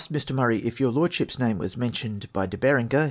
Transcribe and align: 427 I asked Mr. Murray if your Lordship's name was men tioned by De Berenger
427 0.01 0.01
I 0.01 0.01
asked 0.01 0.25
Mr. 0.25 0.35
Murray 0.63 0.67
if 0.67 0.79
your 0.79 0.91
Lordship's 0.91 1.37
name 1.37 1.59
was 1.59 1.77
men 1.77 1.91
tioned 1.91 2.25
by 2.33 2.47
De 2.47 2.57
Berenger 2.57 2.99